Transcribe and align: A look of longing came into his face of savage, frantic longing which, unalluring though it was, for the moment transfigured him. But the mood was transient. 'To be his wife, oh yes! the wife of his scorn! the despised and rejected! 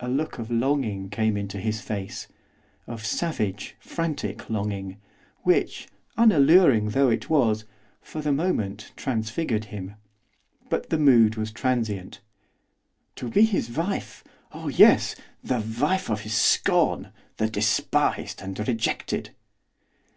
A 0.00 0.08
look 0.08 0.38
of 0.40 0.50
longing 0.50 1.08
came 1.08 1.36
into 1.36 1.60
his 1.60 1.80
face 1.80 2.26
of 2.88 3.06
savage, 3.06 3.76
frantic 3.78 4.50
longing 4.50 4.96
which, 5.42 5.86
unalluring 6.16 6.88
though 6.88 7.10
it 7.10 7.30
was, 7.30 7.64
for 8.00 8.20
the 8.20 8.32
moment 8.32 8.90
transfigured 8.96 9.66
him. 9.66 9.94
But 10.68 10.90
the 10.90 10.98
mood 10.98 11.36
was 11.36 11.52
transient. 11.52 12.18
'To 13.14 13.28
be 13.30 13.44
his 13.44 13.70
wife, 13.70 14.24
oh 14.50 14.66
yes! 14.66 15.14
the 15.44 15.64
wife 15.80 16.10
of 16.10 16.22
his 16.22 16.34
scorn! 16.34 17.12
the 17.36 17.48
despised 17.48 18.42
and 18.42 18.58
rejected! 18.66 19.30